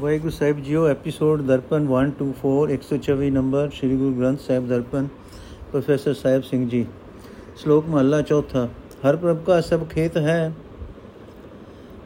[0.00, 5.08] Waheguru Sahib JIO episode Darpan 124 124 number Sri Guru Granth Sahib Darpan,
[5.70, 6.84] professor Sahib Singh ji.
[7.56, 8.66] ਸ਼ਲੋਕ ਮਹਲਾ ਚੌਥਾ,
[9.02, 10.52] ਹਰ ਪ੍ਰਭ ਕਾ ਸਭ ਖੇਤ ਹੈ,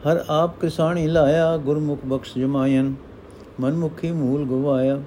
[0.07, 2.93] ਹਰ ਆਪ ਕਿਸਾਨੀ ਲਾਇਆ, ਗੁਰਮੁਖ ਬਖਸ਼ ਜਮਾਇਨ,
[3.59, 5.01] ਮਨਮੁਖੀ ਮੂਲ ਗਵਾਇਆ।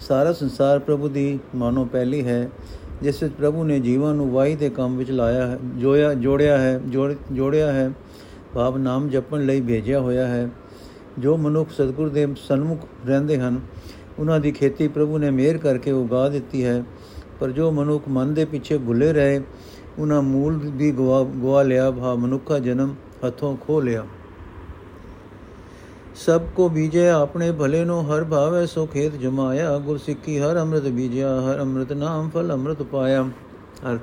[0.00, 2.48] ਸਾਰਾ ਸੰਸਾਰ ਪ੍ਰਭੂ ਦੀ ਮਾਨੋ ਪਹਿਲੀ ਹੈ,
[3.02, 6.80] ਜਿਸ ਵਿੱਚ ਪ੍ਰਭੂ ਨੇ ਜੀਵਾਂ ਨੂੰ ਵਾਹੀ ਦੇ ਕੰਮ ਵਿੱਚ ਲਾਇਆ ਹੈ, ਜੋਇਆ ਜੋੜਿਆ ਹੈ
[7.32, 7.90] ਜੋੜਿਆ ਹੈ,
[8.54, 10.48] ਭਾਵ ਨਾਮ ਜਪਣ ਲਈ ਭੇਜਿਆ ਹੋਇਆ ਹੈ।
[11.18, 13.60] ਜੋ ਮਨੁੱਖ ਸਤਿਗੁਰ ਦੇ ਸਨਮੁਖ ਰਹਿੰਦੇ ਹਨ,
[14.18, 16.82] ਉਹਨਾਂ ਦੀ ਖੇਤੀ ਪ੍ਰਭੂ ਨੇ ਮਿਹਰ ਕਰਕੇ ਉਗਾ ਦਿੱਤੀ ਹੈ।
[17.40, 19.40] ਪਰ ਜੋ ਮਨੁੱਖ ਮਨ ਦੇ ਪਿੱਛੇ ਭੁੱਲੇ ਰਹੇ,
[19.98, 22.94] ਉਹਨਾਂ ਮੂਲ ਵੀ ਗਵਾ ਗਵਾ ਲਿਆ, ਭਾ ਮਨੁੱਖਾ ਜਨਮ
[23.26, 24.04] ਹੱਥੋਂ ਖੋ ਲਿਆ।
[26.16, 30.82] ਸਭ ਕੋ ਬੀਜੇ ਆਪਣੇ ਭਲੇ ਨੂੰ, ਹਰ ਭਾਵੇ ਸੋ ਖੇਤ ਜਮਾਇਆ। ਗੁਰ ਸਿੱਖੀ ਹਰ ਅੰਮ੍ਰਿਤ
[30.82, 33.22] ਬੀਜਿਆ, ਹਰ ਅੰਮ੍ਰਿਤ ਨਾਮ ਫਲ ਅੰਮ੍ਰਿਤ ਪਾਇਆ।
[33.90, 34.00] ਅਰਥ,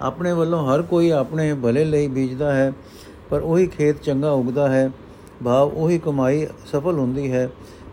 [0.00, 2.72] ਆਪਣੇ ਵੱਲੋਂ ਹਰ ਕੋਈ ਆਪਣੇ ਭਲੇ ਲਈ ਬੀਜਦਾ ਹੈ,
[3.30, 4.90] ਪਰ ਉਹੀ ਖੇਤ ਚੰਗਾ ਉਗਦਾ ਹੈ।
[5.44, 7.48] ਭਾਵ ਉਹੀ ਕਮਾਈ ਸਫਲ ਹੁੰਦੀ ਹੈ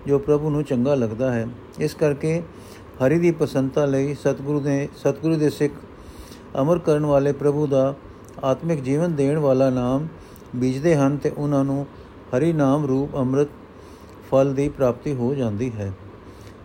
[0.07, 1.47] ਜੋ ਪ੍ਰਭੂ ਨੂੰ ਚੰਗਾ ਲੱਗਦਾ ਹੈ।
[1.79, 2.41] ਇਸ ਕਰਕੇ
[3.05, 5.73] ਹਰੀ ਦੀ ਪਸੰਦਤਾ ਲਈ ਸਤਿਗੁਰੂ ਦੇ ਸਤਿਗੁਰੂ ਦੇ ਸਿੱਖ
[6.61, 7.93] ਅਮਰ ਕਰਨ ਵਾਲੇ ਪ੍ਰਭੂ ਦਾ
[8.43, 10.07] ਆਤਮਿਕ ਜੀਵਨ ਦੇਣ ਵਾਲਾ ਨਾਮ
[10.55, 11.85] ਬੀਜਦੇ ਹਨ ਤੇ ਉਹਨਾਂ ਨੂੰ
[12.37, 13.47] ਹਰੀ ਨਾਮ ਰੂਪ ਅੰਮ੍ਰਿਤ
[14.31, 15.91] ਫਲ ਦੀ ਪ੍ਰਾਪਤੀ ਹੋ ਜਾਂਦੀ ਹੈ।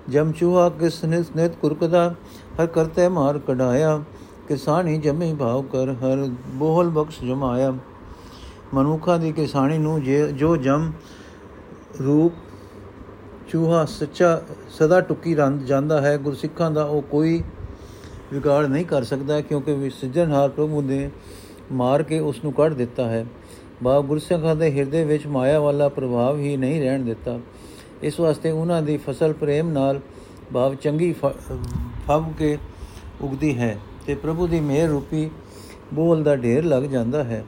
[0.09, 2.15] ਜਮ ਚੂਹਾ ਕਿਸ ਨਿਤ ਕੁਰਕਦਾ,
[2.61, 4.03] ਹਰ ਕਰਤੇ ਮਾਰ ਕਢਾਇਆ,
[4.49, 7.73] ਕਿਸਾਨੀ ਜਮੇ ਭਾਵ ਕਰ, ਹਰ ਬੋਹਲ ਬਖਸ਼ ਜਮਾਇਆ।
[8.75, 10.03] ਮਨੁੱਖਾਂ ਦੀ ਕਿਸਾਨੀ ਨੂੰ
[10.37, 10.91] ਜੋ ਜਮ
[12.05, 12.33] ਰੂਪ
[13.49, 17.43] ਚੂਹਾ, ਸੱਚਾ, ਸਦਾ ਟੁੱਕੀ ਰੰਦ ਜਾਂਦਾ ਹੈ, ਗੁਰਸਿੱਖਾਂ ਦਾ ਉਹ ਕੋਈ
[18.33, 21.11] ਵਿਗਾੜ ਨਹੀਂ ਕਰ ਸਕਦਾ, ਕਿਉਂਕਿ ਸਿਜਨਹਾਰ ਪ੍ਰਭੂ ਨੇ
[21.73, 23.25] ਮਾਰ ਕੇ ਉਸ ਨੂੰ ਕੱਢ ਦਿੱਤਾ ਹੈ।
[23.83, 27.39] ਬਾ ਗੁਰਸਿੱਖਾਂ ਦੇ ਹਿਰਦੇ ਵਿੱਚ ਮਾਇਆ ਵਾਲਾ ਪ੍ਰਭਾਵ ਹੀ ਨਹੀਂ ਰਹਿਣ ਦਿੱਤਾ।
[28.03, 30.01] ਇਸ ਵਾਸਤੇ ਉਹਨਾਂ ਦੀ ਫਸਲ ਪ੍ਰੇਮ ਨਾਲ
[30.53, 31.15] ਭਾਵ ਚੰਗੀ
[32.07, 32.57] ਫਬ ਕੇ
[33.23, 35.29] ਉਗਦੀ ਹੈ ਤੇ ਪ੍ਰਭੂ ਦੀ ਮਿਹਰ ਰੂਪੀ
[35.95, 37.45] ਬੋਲ ਦਾ ਢੇਰ ਲੱਗ ਜਾਂਦਾ ਹੈ।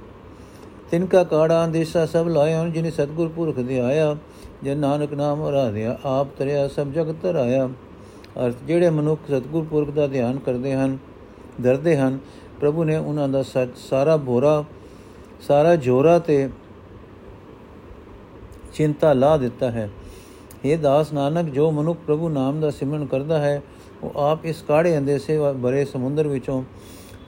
[0.91, 4.17] ਤਿਨ ਕਾ ਕਾੜਾ ਅੰਦੇਸਾ ਸਭ ਲਾਇਆ ਜਿਨੇ ਸਤਗੁਰ ਪੁਰਖ ਦੇ ਆਇਆ।
[4.63, 7.69] ਜੇ ਨਾਨਕ ਨਾਮ ਆਰਾਧਿਆ ਆਪ ਤਰਿਆ, ਸਭ ਜਗਤ ਤਰਾਇਆ
[8.37, 10.97] ਅਰਥ, ਜਿਹੜੇ ਮਨੁੱਖ ਸਤਗੁਰ ਪੁਰਖ ਦਾ ਧਿਆਨ ਕਰਦੇ ਹਨ
[11.61, 12.19] ਦਰਦੇ ਹਨ,
[12.61, 13.43] ਪ੍ਰਭੂ ਨੇ ਉਹਨਾਂ ਦਾ
[13.81, 14.65] ਸਾਰਾ ਭੋਰਾ,
[15.41, 16.49] ਸਾਰਾ ਜੋਰਾ ਤੇ
[18.75, 19.89] ਚਿੰਤਾ ਲਾ ਦਿੱਤਾ ਹੈ।
[20.65, 23.63] ਇਹ ਦਾਸ ਨਾਨਕ, ਜੋ ਮਨੁੱਖ ਪ੍ਰਭੂ ਨਾਮ ਦਾ ਸਿਮਰਨ ਕਰਦਾ ਹੈ,
[24.03, 26.63] ਉਹ ਆਪ ਇਸ ਕਾੜੇ ਅੰਦੇਸੇ ਭਰੇ ਸਮੁੰਦਰ ਵਿੱਚੋਂ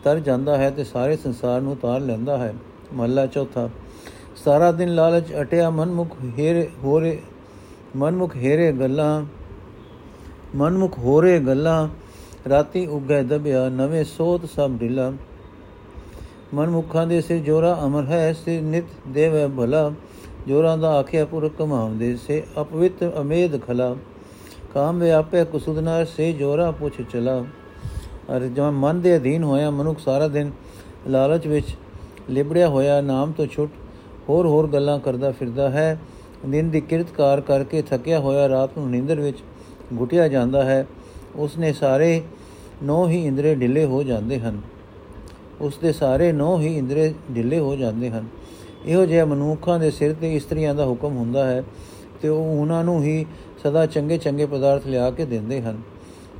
[0.04, 2.54] ਤਰ ਜਾਂਦਾ ਹੈ ਤੇ ਸਾਰੇ ਸੰਸਾਰ ਨੂੰ ਤਾਰ ਲੈਂਦਾ ਹੈ।
[2.94, 3.70] ਮਹੱਲਾ ਚੌਥਾ।
[4.44, 7.18] ਸਾਰਾ ਦਿਨ ਲਾਲਚ ਅਟਿਆ ਮਨਮੁਖ ਹੇਰੇ ਹੋਰੇ,
[7.96, 9.24] ਮਨਮੁਖ ਹੇਰੇ ਗੱਲਾਂ,
[10.54, 11.88] ਮਨਮੁਖ ਹੋਰੇ ਗੱਲਾਂ,
[12.48, 15.12] ਰਾਤੀ ਉਗੈ ਦਬਿਆ ਨਵੇਂ ਸੋਤ ਸਭ ਢਿਲਾ।
[16.54, 19.92] ਮਨਮੁਖਾਂ ਦੇ ਸਿਰ ਜੋਰਾ ਅਮਰ ਹੈ, ਸਿਰ ਨਿਤ ਦੇਵੈ ਭਲਾ।
[20.48, 23.96] ਜੋਰਾਂ ਦਾ ਆਖਿਆ ਪੁਰ ਕਮਾਉਂਦੇ, ਸੇ ਅਪਵਿੱਤ ਅਮੇਦ ਖਲਾ।
[24.74, 27.44] ਕਾਮ ਵਿਆਪੇ ਕੁਸੁਦਨਾ ਸੇ ਜੋਰਾ ਪੁੱਛ ਚਲਾ।
[28.36, 30.50] ਅਰ ਜਦ ਮਨ ਦੇ ਅਧੀਨ ਹੋਇਆ ਮਨੁੱਖ ਸਾਰਾ ਦਿਨ
[31.08, 31.66] ਲਾਲਚ ਵਿੱਚ
[32.30, 33.72] ਲਿਬੜਿਆ ਹੋਇਆ ਨਾਮ ਤੋਂ ਛੁੱਟ
[34.28, 35.98] ਹੋਰ ਹੋਰ ਗੱਲਾਂ ਕਰਦਾ ਫਿਰਦਾ ਹੈ।
[36.46, 39.38] ਦਿਨ ਦੀ ਕਿਰਤਕਾਰ ਕਰਕੇ ਥੱਕਿਆ ਹੋਇਆ ਰਾਤ ਨੂੰ ਨੀਂਦਰ ਵਿੱਚ
[40.00, 40.86] ਘੁਟਿਆ ਜਾਂਦਾ ਹੈ।
[41.36, 42.22] ਉਸ ਨੇ ਸਾਰੇ
[42.82, 44.60] ਨੌ ਹੀ ਇੰਦਰੇ ਢਿੱਲੇ ਹੋ ਜਾਂਦੇ ਹਨ।
[45.60, 48.24] ਉਸ ਦੇ ਸਾਰੇ ਨੌ ਹੀ ਇੰਦਰੇ ਢਿੱਲੇ ਹੋ ਜਾਂਦੇ ਹਨ।
[48.86, 51.64] ਇਹੋ ਜਿਹਾ ਮਨੁੱਖਾਂ ਦੇ ਸਿਰ ਤੇ ਇਸਤਰੀਆਂ ਦਾ ਹੁਕਮ ਹੁੰਦਾ ਹੈ
[52.22, 53.26] ਤੇ ਉਹ ਉਹਨਾਂ ਨੂੰ ਹੀ
[53.62, 55.80] ਸਦਾ ਚੰਗੇ ਚੰਗੇ ਪਦਾਰਥ ਲਿਆ ਕੇ ਦਿੰਦੇ ਹਨ।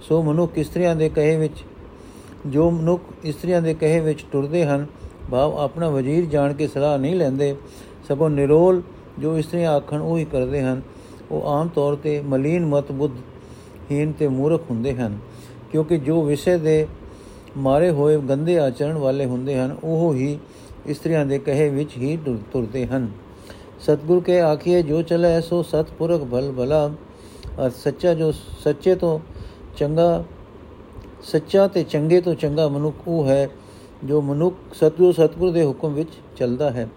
[0.03, 1.65] ਸੋ ਮਨੁੱਖ ਇਸਤਰੀਆਂ ਦੇ ਕਹੇ ਵਿੱਚ
[2.47, 4.87] ਜੋ ਮਨੁੱਖ ਇਸਤਰੀਆਂ ਦੇ ਕਹੇ ਵਿੱਚ ਟੁਰਦੇ ਹਨ
[5.30, 7.54] ਭਾਵ ਆਪਣਾ ਵਜ਼ੀਰ ਜਾਣ ਕੇ ਸਲਾਹ ਨਹੀਂ ਲੈਂਦੇ।
[8.08, 8.82] ਸਗੋਂ ਨਿਰੋਲ
[9.18, 10.80] ਜੋ ਇਸਤਰੀਆਂ ਆਖਣ ਉਹ ਹੀ ਕਰਦੇ ਹਨ।
[11.30, 13.16] ਉਹ ਆਮ ਤੌਰ ਤੇ ਮਲੀਨ ਮਤ ਬੁੱਧ
[13.90, 15.18] ਹੀਨ ਤੇ ਮੂਰਖ ਹੁੰਦੇ ਹਨ,
[15.72, 16.86] ਕਿਉਂਕਿ ਜੋ ਵਿਸ਼ੇ ਦੇ
[17.56, 20.38] ਮਾਰੇ ਹੋਏ ਗੰਦੇ ਆਚਰਣ ਵਾਲੇ ਹੁੰਦੇ ਹਨ, ਉਹ ਹੀ
[20.86, 22.16] ਇਸਤਰੀਆਂ ਦੇ ਕਹੇ ਵਿੱਚ ਹੀ
[22.52, 23.08] ਤੁਰਦੇ ਹਨ।
[23.80, 26.90] ਸਤਗੁਰ ਕੇ ਆਖੀਏ ਜੋ ਚਲੇ ਸੋ ਸਤਪੁਰਖ ਭਲ ਭਲਾ।
[27.66, 28.30] ਅਰ ਸੱਚਾ ਜੋ,
[28.64, 29.18] ਸੱਚੇ ਤੋਂ
[29.76, 30.24] ਚੰਗਾ,
[31.22, 33.48] ਸੱਚਾ ਤੇ ਚੰਗੇ ਤੋਂ ਚੰਗਾ ਮਨੁੱਖ ਉਹ ਹੈ
[34.04, 36.88] ਜੋ ਮਨੁੱਖ ਸਤਗੁਰ ਸਤਗੁਰ ਦੇ ਹੁਕਮ ਵਿੱਚ ਚੱਲਦਾ ਹੈ।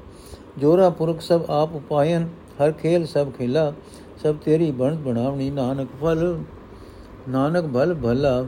[0.57, 2.28] ਜੋਰਾ ਪੁਰਖ ਸਭ ਆਪ ਉਪਾਇਨ,
[2.59, 3.73] ਹਰ ਖੇਲ ਸਭ ਖੇਲਾ,
[4.23, 6.40] ਸਭ ਤੇਰੀ ਬਣ ਬਣਾਵਣੀ ਨਾਨਕ ਫਲ,
[7.29, 8.45] ਨਾਨਕ ਭਲ ਭਲਾ।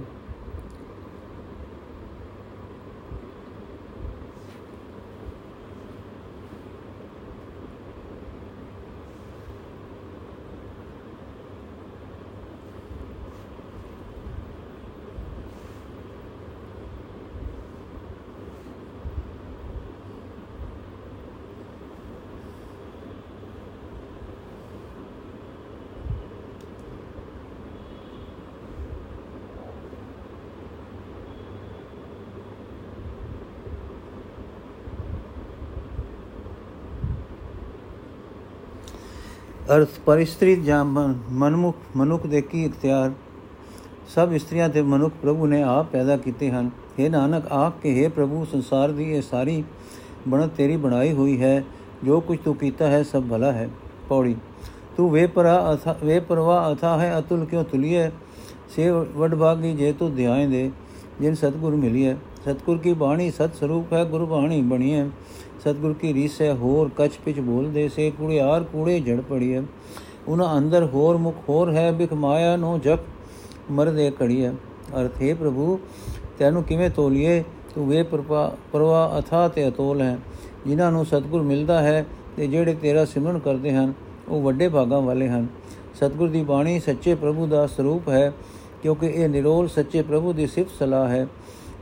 [39.75, 43.11] ਅਰਥ ਪਰ ਇਸਤਰੀ ਜਾਂ ਮਨਮੁਖ, ਮਨੁੱਖ ਦੇ ਕੀ ਇਖਤਿਆਰ?
[44.07, 48.11] ਸਭ ਇਸਤਰੀਆਂ ਤੇ ਮਨੁੱਖ ਪ੍ਰਭੂ ਨੇ ਆਪ ਪੈਦਾ ਕੀਤੇ ਹਨ। हे ਨਾਨਕ, ਆਖ ਕੇ हे
[48.11, 49.63] ਪ੍ਰਭੂ, ਸੰਸਾਰ ਦੀ ਇਹ ਸਾਰੀ
[50.27, 51.63] ਬਣਤ ਤੇਰੀ ਬਣਾਈ ਹੋਈ ਹੈ।
[52.03, 53.69] ਜੋ ਕੁਝ ਤੂੰ ਕੀਤਾ ਹੈ, ਸਭ ਭਲਾ ਹੈ।
[54.09, 54.35] ਪੌੜੀ,
[54.97, 58.09] ਤੂੰ ਵੇ ਪਰਾ ਅਥਾ ਵੇ ਪਰਵਾ ਅਥਾ ਹੈ, ਅਤੁਲ ਕਿਉ ਤੁਲੀਏ
[58.75, 60.71] ਸੇ ਵਡਭਾਗੀ ਜੇ ਤੂੰ ਧਿਆਨ ਦੇ।
[61.21, 65.05] ਜਿਨ ਸਤਗੁਰ ਮਿਲੀਏ ਸਤਗੁਰ ਕੀ ਬਾਣੀ ਸਤ ਸਰੂਪ ਹੈ, ਗੁਰ ਬਾਣੀ ਬਣੀਏ
[65.59, 69.61] ਸਤਗੁਰ ਕੀ ਰੀਸ ਹੈ, ਹੋਰ ਕਛ ਪਿਛ ਬੋਲਦੇ, ਸੇ ਕੁੜਿਆਰ ਕੂੜੇ ਜੜ ਪੜੀਏ
[70.27, 72.99] ਉਹਨਾਂ ਅੰਦਰ ਹੋਰ ਮੁਖ ਹੋਰ ਹੈ, ਬਿਖ ਮਾਇਆ ਨੂੰ ਜਪ
[73.71, 74.49] ਮਰਦੇ ਕੜੀਏ
[74.99, 75.79] ਅਰਥ, ਹੈ ਪ੍ਰਭੂ,
[76.39, 77.43] ਤੈਨੂੰ ਕਿਵੇਂ ਤੋਲੀਏ?
[77.75, 80.17] ਤੂੰ ਵੇ ਪਰਵਾ ਅਥਾ ਤੇ ਅਤੋਲ ਹੈ।
[80.67, 82.05] ਜਿਨ੍ਹਾਂ ਨੂੰ ਸਤਗੁਰ ਮਿਲਦਾ ਹੈ
[82.37, 83.93] ਤੇ ਜਿਹੜੇ ਤੇਰਾ ਸਿਮਰਨ ਕਰਦੇ ਹਨ,
[84.29, 85.47] ਉਹ ਵੱਡੇ ਭਾਗਾਂ ਵਾਲੇ ਹਨ।
[85.95, 88.31] ਸਤਗੁਰ ਦੀ ਬਾਣੀ ਸੱਚੇ ਪ੍ਰਭੂ ਦਾ ਸਰੂਪ ਹੈ।
[88.83, 91.27] ਕਿਉਂਕਿ ਇਹ ਨਿਰੋਲ ਸੱਚੇ ਪ੍ਰਭੂ ਦੀ ਸਿਫਤ ਸਲਾਹ ਹੈ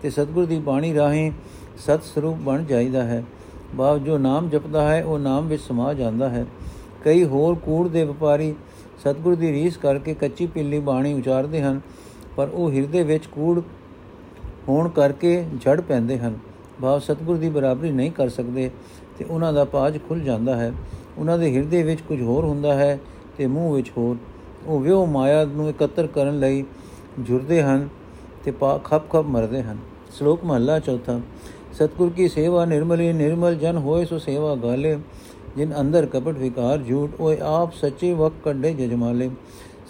[0.01, 1.31] ਤੇ ਸਤਗੁਰ ਦੀ ਬਾਣੀ ਰਾਹੀਂ
[1.77, 3.24] ਸਤ ਸਰੂਪ ਬਣ ਜਾਂਦਾ ਹੈ।
[3.75, 6.45] ਬਾਪ ਜੋ ਨਾਮ ਜਪਦਾ ਹੈ, ਉਹ ਨਾਮ ਵਿੱਚ ਸਮਾ ਜਾਂਦਾ ਹੈ।
[7.03, 8.53] ਕਈ ਹੋਰ ਕੂੜ ਦੇ ਵਪਾਰੀ
[9.00, 11.80] ਸਤਗੁਰ ਦੀ ਰੀਸ ਕਰਕੇ ਕੱਚੀ ਪਿੱਲੀ ਬਾਣੀ ਉਚਾਰਦੇ ਹਨ,
[12.36, 13.62] ਪਰ ਉਹ ਹਿਰਦੇ ਵਿੱਚ ਕੂੜ
[14.69, 16.38] ਹੋਣ ਕਰਕੇ ਝੜ ਪੈਂਦੇ ਹਨ।
[16.81, 18.69] ਭਾਵ ਸਤਗੁਰ ਦੀ ਬਰਾਬਰੀ ਨਹੀਂ ਕਰ ਸਕਦੇ
[19.18, 20.71] ਤੇ ਉਹਨਾਂ ਦਾ ਪਾਜ ਖੁੱਲ ਜਾਂਦਾ ਹੈ।
[21.18, 23.00] ਉਹਨਾਂ ਦੇ ਹਿਰਦੇ ਵਿੱਚ ਕੁਝ ਹੋਰ ਹੁੰਦਾ ਹੈ
[23.38, 24.15] ਤੇ ਮੂੰਹ ਵਿੱਚ ਹੋਰ।
[24.65, 26.63] ਉਹ ਵਿਉ ਮਾਇਆ ਨੂੰ ਇਕੱਤਰ ਕਰਨ ਲਈ
[27.19, 27.88] ਜੁਰਦੇ ਹਨ
[28.44, 29.78] ਤੇ ਪਾ ਖੱਪ ਖੱਪ ਮਰਦੇ ਹਨ।
[30.18, 31.19] ਸ਼ਲੋਕ ਮਹਲਾ ਚੌਥਾ,
[31.74, 34.98] ਸਤਗੁਰ ਕੀ ਸੇਵਾ ਨਿਰਮਲੀ, ਨਿਰਮਲ ਜਨ ਹੋਏ ਸੋ ਸੇਵਾ ਗਾਲੇ,
[35.58, 39.30] ਜਿਨ ਅੰਦਰ ਕਪਟ ਵਿਕਾਰ ਝੂਠ, ਓਏ ਆਪ ਸੱਚੇ ਵਕ ਕੱਢੇ ਜਜਮਾਲੇ।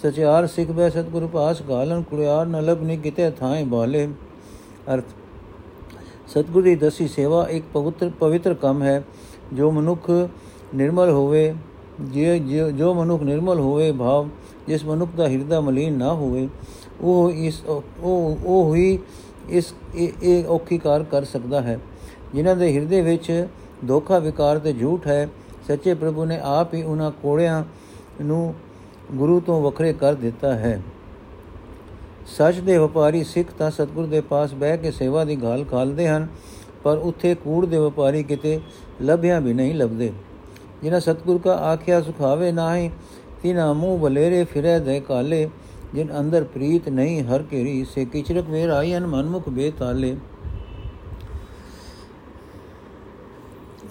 [0.02, 4.08] ਸਚਿਆਰ ਸਿੱਖ ਬੈ ਸਤਗੁਰ ਪਾਸ ਗਾਲਨ, ਕੁੜਿਆਰ ਨ ਲਬਨੀ ਕਿਤੇ ਥਾਏ ਬਾਲੇ।
[4.94, 5.04] ਅਰਥ,
[6.28, 9.02] ਸਤਗੁਰ ਦੀ ਦਸੀ ਸੇਵਾ ਇੱਕ ਪਵਿੱਤਰ ਪਵਿੱਤਰ ਕੰਮ ਹੈ।
[9.52, 10.10] ਜੋ ਮਨੁੱਖ
[10.74, 11.54] ਨਿਰਮਲ ਹੋਵੇ
[12.02, 12.38] ਜੇ,
[12.72, 14.28] ਜੋ ਮਨੁੱਖ ਨਿਰਮਲ ਹੋਵੇ ਭਾਵ,
[14.66, 16.48] ਜਿਸ ਮਨੁੱਖ ਦਾ ਹਿਰਦਾ ਮਲੀਨ ਨਾ ਹੋਵੇ
[17.02, 18.98] ਉਹ ਇਸ, ਉਹ ਉਹ ਹੀ
[19.50, 21.78] ਇਸ, ਇਹ ਔਖੀ ਕਾਰ ਕਰ ਸਕਦਾ ਹੈ।
[22.34, 23.46] ਜਿਨ੍ਹਾਂ ਦੇ ਹਿਰਦੇ ਵਿੱਚ
[23.88, 25.28] ਧੋਖਾ, ਵਿਕਾਰ ਤੇ ਝੂਠ ਹੈ,
[25.68, 27.62] ਸੱਚੇ ਪ੍ਰਭੂ ਨੇ ਆਪ ਹੀ ਉਹਨਾਂ ਕੋੜਿਆਂ
[28.20, 28.54] ਨੂੰ
[29.12, 30.80] ਗੁਰੂ ਤੋਂ ਵੱਖਰੇ ਕਰ ਦਿੱਤਾ ਹੈ।
[32.28, 36.26] ਸੱਚ ਦੇ ਵਪਾਰੀ ਸਿੱਖ ਤਾਂ ਸਤਗੁਰ ਦੇ ਪਾਸ ਬਹਿ ਕੇ ਸੇਵਾ ਦੀ ਗਾਲ ਖਾਲਦੇ ਹਨ,
[36.84, 38.58] ਪਰ ਉੱਥੇ ਕੂੜ ਦੇ ਵਪਾਰੀ ਕਿਤੇ
[39.02, 40.12] ਲੱਭਿਆ ਵੀ ਨਹੀਂ ਲੱਭਦੇ।
[40.82, 42.90] ਜਿਨ੍ਹਾਂ ਸਤਗੁਰ ਕਾ ਆਖਿਆ ਸੁਖਾਵੇ ਨਾਹੀ,
[43.42, 45.48] ਤਿਨਾ ਮੂੰਹ ਬਲੇਰੇ ਫਿਰੇ ਦੇ ਕਾਲੇ
[45.94, 50.16] ਜਿਨ ਅੰਦਰ ਪ੍ਰੀਤ ਨਹੀਂ, ਹਰ ਕੇਰੀ ਸੇ ਕਿਚਰਕ ਵੇਰ ਆਇਨ ਮਨਮੁਖ ਬੇਤਾਲੇ।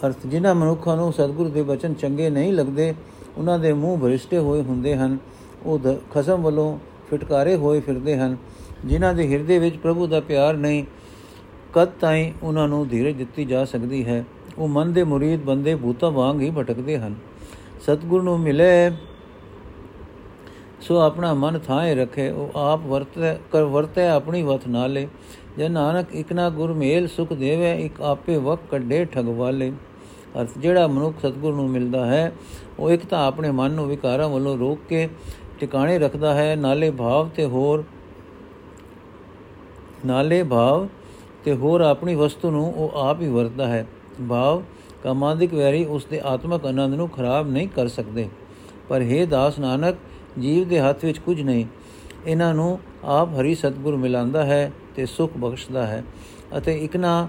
[0.07, 2.94] ਅਰਥ, ਜਿਨ੍ਹਾਂ ਮਨੁੱਖਾਂ ਨੂੰ ਸਤਗੁਰ ਦੇ ਬਚਨ ਚੰਗੇ ਨਹੀਂ ਲੱਗਦੇ,
[3.38, 5.18] ਉਹਨਾਂ ਦੇ ਮੂੰਹ ਭਰਿਸ਼ਟੇ ਹੋਏ ਹੁੰਦੇ ਹਨ।
[5.65, 5.80] ਉਹ
[6.12, 6.80] ਖਸਮ ਵੱਲੋਂ
[7.12, 8.38] ਫਟਕਾਰੇ ਹੋਏ ਫਿਰਦੇ ਹਨ।
[8.86, 10.86] ਜਿਨ੍ਹਾਂ ਦੇ ਹਿਰਦੇ ਵਿੱਚ ਪ੍ਰਭੂ ਦਾ ਪਿਆਰ ਨਹੀਂ,
[11.74, 14.25] ਕਦ ਤਾਈਂ ਉਹਨਾਂ ਨੂੰ ਧੀਰਜ ਦਿੱਤੀ ਜਾ ਸਕਦੀ ਹੈ?
[14.57, 17.15] ਉਹ ਮਨ ਦੇ ਮੁਰੀਦ ਬੰਦੇ ਭੂਤਾ ਵਾਂਗ ਹੀ ਭਟਕਦੇ ਹਨ।
[17.81, 18.92] ਸਤਗੁਰ ਨੂੰ ਮਿਲੇ
[20.81, 25.07] ਸੋ ਆਪਣਾ ਮਨ ਥਾਏ ਰੱਖੇ, ਉਹ ਆਪ ਵਰਤੇ, ਕਰ ਵਰਤੇ ਆਪਣੀ ਵਤ ਨਾਲੇ।
[25.57, 29.72] ਜੇ ਨਾਨਕ ਇਕਨਾ ਗੁਰ ਮੇਲ ਸੁਖ ਦੇਵੇ, ਇੱਕ ਆਪੇ ਵਕ ਕੱਢੇ ਠਗਵਾਲੇ
[30.42, 32.31] ਅਰਥ ਜਿਹੜਾ ਮਨੁੱਖ ਸਤਗੁਰ ਨੂੰ ਮਿਲਦਾ ਹੈ,
[32.80, 35.07] ਉਹ ਇੱਕ ਤਾਂ ਆਪਣੇ ਮਨ ਨੂੰ ਵਿਕਾਰਾਂ ਵੱਲੋਂ ਰੋਕ ਕੇ
[35.60, 37.84] ਟਿਕਾਣੇ ਰੱਖਦਾ ਹੈ, ਨਾਲੇ ਭਾਵ ਤੇ ਹੋਰ,
[40.06, 40.88] ਨਾਲੇ ਭਾਵ
[41.45, 43.86] ਤੇ ਹੋਰ ਆਪਣੀ ਵਸਤੂ ਨੂੰ ਉਹ ਆਪ ਹੀ ਵਰਤਦਾ ਹੈ।
[44.30, 44.63] ਭਾਵ
[45.04, 48.27] ਕਾਮਾਂਦਿਕ ਵੈਰੀ ਉਸ ਦੇ ਆਤਮਕ ਆਨੰਦ ਨੂੰ ਖਰਾਬ ਨਹੀਂ ਕਰ ਸਕਦੇ।
[48.89, 49.95] ਪਰ हे ਦਾਸ ਨਾਨਕ
[50.39, 51.66] ਜੀਵ ਦੇ ਹੱਥ ਵਿੱਚ ਕੁਝ ਨਹੀਂ।
[52.25, 56.04] ਇਹਨਾਂ ਨੂੰ ਆਪ ਹਰੀ ਸਤਗੁਰ ਮਿਲਾਂਦਾ ਹੈ ਤੇ ਸੁਖ ਬਖਸ਼ਦਾ ਹੈ
[56.57, 57.28] ਅਤੇ ਇਕਨਾ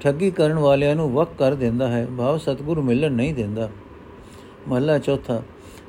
[0.00, 3.68] ਠੱਗੀ ਕਰਨ ਵਾਲਿਆਂ ਨੂੰ ਵਕ ਕਰ ਦਿੰਦਾ ਹੈ। ਭਾਵ ਸਤਗੁਰ ਮਿਲਣ ਨਹੀਂ ਦਿੰਦਾ।
[4.68, 5.42] ਮਹਲਾ ਚੌਥਾ,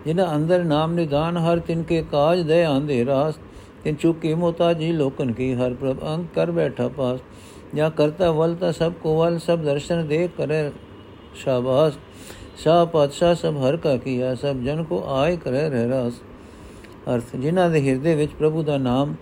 [0.06, 3.36] ਜਿਨ੍ਹਾਂ ਅੰਦਰ ਨਾਮ ਨਿਦਾਨ ਹਰ ਤਿਨ ਕੇ ਕਾਜ ਦੇ ਆਂਦੇ ਰਾਸ,
[3.84, 7.20] ਤਿਨ ਚੁਕੀ ਮੋਤਾਜੀ ਲੋਕਨ ਕੀ ਹਰ ਪ੍ਰਭ ਅੰਕ ਕਰ ਬੈਠਾ ਪਾਸ।
[7.76, 10.72] ਜਾਂ ਕਰਤਾ ਵਲ ਤਾਂ ਸਭ ਕੋ ਵਲ, ਸਭ ਦਰਸ਼ਨ ਦੇ ਕਰੇ
[11.36, 11.98] ਸ਼ਾਬਾਸ਼।
[12.58, 16.14] ਸ਼ਾਹ ਪਾਤਸ਼ਾਹ ਸਭ ਹਰ ਕਾ ਕੀਆ, ਸਭ ਜਨ ਕੋ ਆਏ ਕਰੇ ਰਹਿ ਰਾਸ
[17.08, 19.16] ਅਰਥ, ਜਿਨ੍ਹਾਂ ਦੇ ਹਿਰਦੇ ਵਿੱਚ ਪ੍ਰਭੂ ਦਾ ਨਾਮ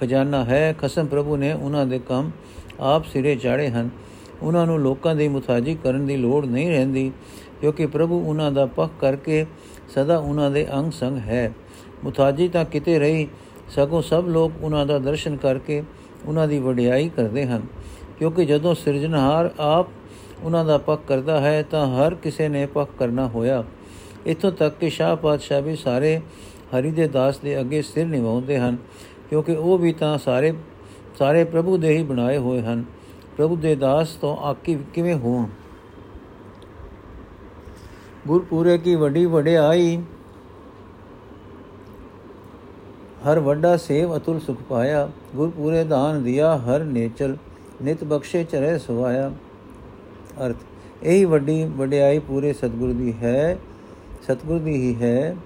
[0.00, 2.30] ਖਜ਼ਾਨਾ ਹੈ, ਖਸਮ ਪ੍ਰਭੂ ਨੇ ਉਹਨਾਂ ਦੇ ਕੰਮ
[2.80, 3.88] ਆਪ ਸਿਰੇ ਚਾੜੇ ਹਨ।
[4.42, 7.10] ਉਹਨਾਂ ਨੂੰ ਲੋਕਾਂ ਦੀ ਮੁਤਾਜੀ ਕਰਨ ਦੀ ਲੋੜ ਨਹੀਂ ਰਹਿੰਦੀ,
[7.60, 9.44] ਕਿਉਂਕਿ ਪ੍ਰਭੂ ਉਹਨਾਂ ਦਾ ਪੱਖ ਕਰਕੇ
[9.94, 11.52] ਸਦਾ ਉਹਨਾਂ ਦੇ ਅੰਗ ਸੰਗ ਹੈ।
[12.04, 13.28] ਮੁਤਾਜੀ ਤਾਂ ਕਿਤੇ ਰਹੀ,
[13.68, 15.82] ਸਗੋਂ ਸਭ ਲੋਕ ਉਹਨਾਂ ਦਾ ਦਰਸ਼ਨ ਕਰਕੇ
[16.26, 17.62] ਉਹਨਾਂ ਦੀ ਵਡਿਆਈ ਕਰਦੇ ਹਨ,
[18.18, 19.88] ਕਿਉਂਕਿ ਜਦੋਂ ਸਿਰਜਣਹਾਰ ਆਪ
[20.42, 23.64] ਉਹਨਾਂ ਦਾ ਪੱਖ ਕਰਦਾ ਹੈ, ਤਾਂ ਹਰ ਕਿਸੇ ਨੇ ਪੱਖ ਕਰਨਾ ਹੋਇਆ।
[24.26, 26.20] ਇਥੋਂ ਤੱਕ ਕਿ ਸ਼ਾਹ ਪਾਤਸ਼ਾਹ ਵੀ ਸਾਰੇ
[26.70, 28.76] ਹਰੀ ਦੇ ਦਾਸ ਦੇ ਅੱਗੇ ਸਿਰ ਨਿਵਾਉਂਦੇ ਹਨ,
[29.30, 30.52] ਕਿਉਂਕਿ ਉਹ ਵੀ ਤਾਂ ਸਾਰੇ
[31.18, 32.84] ਸਾਰੇ ਪ੍ਰਭੂ ਦੇ ਹੀ ਬਣਾਏ ਹੋਏ ਹਨ।
[33.36, 35.46] ਪ੍ਰਭੂ ਦੇ ਦਾਸ ਤੋਂ ਆਕੀ ਕਿਵੇਂ ਹੋਣ?
[38.26, 39.96] ਗੁਰਪੂਰੇ ਕੀ ਵੱਡੀ ਵਡਿਆਈ
[43.26, 47.36] ਹਰ ਵੱਡਾ ਸੇਵ ਅਤੁਲ ਸੁਖ ਪਾਇਆ। ਗੁਰਪੂਰੇ ਦਾਨ ਦਿਆ, ਹਰ ਨੇਚਲ
[47.82, 49.30] ਨਿਤ ਬਖਸ਼ੇ ਚਰੇ ਸੁਆਇਆ
[50.46, 50.56] ਅਰਥ,
[51.02, 53.56] ਇਹੀ ਵੱਡੀ ਵਡਿਆਈ ਪੂਰੇ ਸਤਗੁਰ ਦੀ ਹੈ,
[54.22, 55.36] ਸਤਗੁਰ ਦੀ ਹੀ ਹੈ।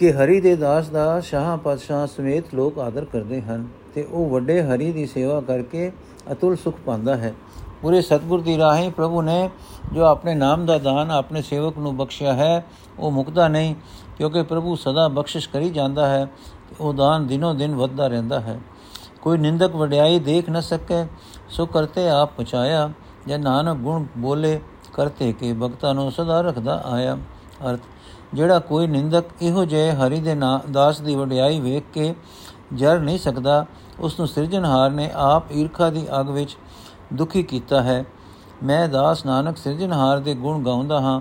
[0.00, 4.62] ਕਿ ਹਰੀ ਦੇ ਦਾਸ ਦਾ ਸ਼ਾਹ ਪਾਤਸ਼ਾਹ ਸਮੇਤ ਲੋਕ ਆਦਰ ਕਰਦੇ ਹਨ ਤੇ ਉਹ ਵੱਡੇ
[4.62, 5.92] ਹਰੀ ਦੀ ਸੇਵਾ ਕਰਕੇ
[6.32, 7.34] ਅਤੁਲ ਸੁਖ ਪਾਉਂਦਾ ਹੈ।
[7.82, 9.50] ਪੂਰੇ ਸਤਗੁਰ ਦੀ ਰਾਹੀਂ ਪ੍ਰਭੂ ਨੇ
[9.92, 12.64] ਜੋ ਆਪਣੇ ਨਾਮ ਦਾ ਦਾਨ ਆਪਣੇ ਸੇਵਕ ਨੂੰ ਬਖਸ਼ਿਆ ਹੈ,
[12.98, 13.74] ਉਹ ਮੁਕਦਾ ਨਹੀਂ,
[14.18, 16.26] ਕਿਉਂਕਿ ਪ੍ਰਭੂ ਸਦਾ ਬਖਸ਼ਿਸ਼ ਕਰੀ ਜਾਂਦਾ ਹੈ
[16.80, 18.60] ਉਹ ਦਾਨ ਦਿਨੋ ਦਿਨ ਵੱਧਦਾ ਰਹਿੰਦਾ ਹੈ।
[19.22, 21.04] ਕੋਈ ਨਿੰਦਕ ਵਡਿਆਈ ਦੇਖ ਨਾ ਸਕੇ,
[21.48, 22.90] ਸੋ ਕਰਤੇ ਆਪ ਪਹੁੰਚਾਇਆ,
[23.26, 24.60] ਜੇ ਨਾਨਕ ਗੁਣ ਬੋਲੇ,
[24.92, 27.18] ਕਰਤੇ ਕੇ ਭਗਤਾਂ ਨੂੰ ਸਦਾ ਰੱਖਦਾ ਆਇਆ।
[27.70, 27.80] ਅਰਥ
[28.34, 30.36] ਜਿਹੜਾ ਕੋਈ ਨਿੰਦਕ ਇਹੋ ਜਿਹੇ ਹਰੀ ਦੇ
[30.70, 32.14] ਦਾਸ ਦੀ ਵਡਿਆਈ ਵੇਖ ਕੇ
[32.74, 33.64] ਜਰ ਨਹੀਂ ਸਕਦਾ
[34.00, 36.56] ਉਸ ਨੂੰ ਸਿਰਜਣਹਾਰ ਨੇ ਆਪ ਈਰਖਾ ਦੀ ਅਗ ਵਿੱਚ
[37.12, 38.04] ਦੁਖੀ ਕੀਤਾ ਹੈ।
[38.62, 41.20] ਮੈਂ ਦਾਸ ਨਾਨਕ ਸਿਰਜਣਹਾਰ ਦੇ ਗੁਣ ਗਾਉਂਦਾ ਹਾਂ,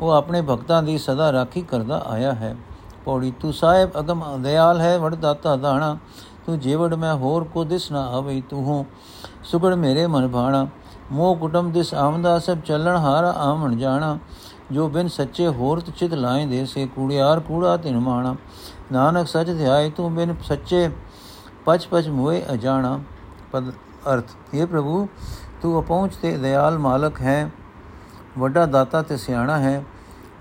[0.00, 2.56] ਉਹ ਆਪਣੇ ਭਗਤਾਂ ਦੀ ਸਦਾ ਰਾਖੀ ਕਰਦਾ ਆਇਆ ਹੈ।
[3.04, 5.96] ਪੌੜੀ, ਤੂੰ ਸਾਹਿਬ ਅਗਮ ਦਿਆਲ ਹੈ, ਵਡ ਦਾਤਾ ਦਾਣਾ,
[6.46, 8.84] ਤੂੰ ਜੀਵੜ ਮੈਂ ਹੋਰ ਕੋ ਦਿਸ ਨਾ ਆਵੇ ਤੂੰ ਹੋ
[9.44, 10.66] ਸੁਗੜ ਮੇਰੇ ਮਨ ਭਾਣਾ,
[11.12, 14.18] ਮੋਹ ਕੁਟਮ ਦਿਸ ਆਮਦਾ ਸਭ ਚੱਲਣ ਹਾਰ ਆਵਣ ਜਾਣਾ।
[14.72, 18.36] ਜੋ ਬਿਨ ਸੱਚੇ ਹੋਰ ਚਿਤ ਲਾਏ ਦੇ ਸੇ ਕੂੜਿਆਰ ਕੂੜਾ ਤਿਨ ਮਾਣਾ।
[18.92, 20.90] ਨਾਨਕ ਸਚ ਧਿਆਏ, ਤੂੰ ਬਿਨ ਸੱਚੇ
[21.64, 23.00] ਪਛ ਪਛ ਮੋਏ ਅਜਾਣਾ।
[23.52, 23.70] ਪਦ
[24.14, 24.24] ਅਰਥ
[24.54, 25.08] ਇਹ ਪ੍ਰਭੂ,
[25.62, 27.50] ਤੂੰ ਅਪਹੁੰਚ ਤੇ ਦਇਆਲ ਮਾਲਕ ਹੈ।
[28.38, 29.84] ਵੱਡਾ ਦਾਤਾ ਤੇ ਸਿਆਣਾ ਹੈ।